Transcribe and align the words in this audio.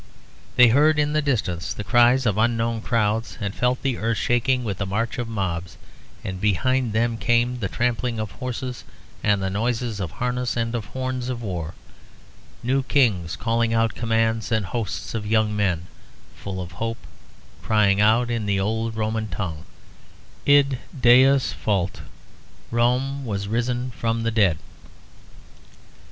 They 0.55 0.69
heard 0.69 0.97
in 0.97 1.13
the 1.13 1.21
distance 1.21 1.75
the 1.75 1.83
cries 1.83 2.25
of 2.25 2.35
unknown 2.35 2.81
crowds 2.81 3.37
and 3.39 3.53
felt 3.53 3.83
the 3.83 3.99
earth 3.99 4.17
shaking 4.17 4.63
with 4.63 4.79
the 4.79 4.87
march 4.87 5.19
of 5.19 5.27
mobs; 5.27 5.77
and 6.23 6.41
behind 6.41 6.91
them 6.91 7.17
came 7.17 7.59
the 7.59 7.69
trampling 7.69 8.17
of 8.19 8.31
horses 8.31 8.83
and 9.23 9.43
the 9.43 9.49
noise 9.51 9.99
of 9.99 10.09
harness 10.09 10.57
and 10.57 10.73
of 10.73 10.85
horns 10.85 11.29
of 11.29 11.43
war; 11.43 11.75
new 12.63 12.81
kings 12.81 13.35
calling 13.35 13.75
out 13.75 13.93
commands 13.93 14.51
and 14.51 14.65
hosts 14.65 15.13
of 15.13 15.27
young 15.27 15.55
men 15.55 15.85
full 16.35 16.59
of 16.59 16.71
hope 16.71 16.97
crying 17.61 18.01
out 18.01 18.31
in 18.31 18.47
the 18.47 18.59
old 18.59 18.95
Roman 18.95 19.27
tongue 19.27 19.65
"Id 20.47 20.79
Deus 20.99 21.53
vult," 21.53 22.01
Rome 22.71 23.23
was 23.23 23.47
risen 23.47 23.91
from 23.91 24.23
the 24.23 24.31
dead. 24.31 24.57